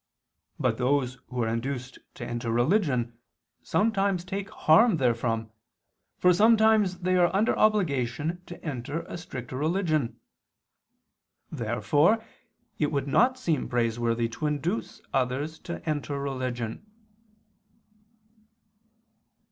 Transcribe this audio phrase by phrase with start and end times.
[0.59, 3.19] But those who are induced to enter religion,
[3.61, 5.51] sometimes take harm therefrom,
[6.17, 10.19] for sometimes they are under obligation to enter a stricter religion.
[11.51, 12.25] Therefore
[12.79, 16.83] it would not seem praiseworthy to induce others to enter religion.